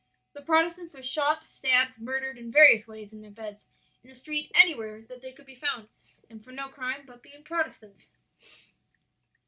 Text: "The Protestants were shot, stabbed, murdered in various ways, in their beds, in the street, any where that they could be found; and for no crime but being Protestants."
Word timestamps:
"The 0.33 0.41
Protestants 0.41 0.95
were 0.95 1.03
shot, 1.03 1.43
stabbed, 1.43 1.99
murdered 1.99 2.39
in 2.39 2.51
various 2.51 2.87
ways, 2.87 3.13
in 3.13 3.21
their 3.21 3.29
beds, 3.29 3.67
in 4.03 4.09
the 4.09 4.15
street, 4.15 4.51
any 4.55 4.73
where 4.73 5.03
that 5.03 5.21
they 5.21 5.31
could 5.31 5.45
be 5.45 5.53
found; 5.53 5.89
and 6.27 6.43
for 6.43 6.51
no 6.51 6.69
crime 6.69 7.03
but 7.05 7.21
being 7.21 7.43
Protestants." 7.43 8.09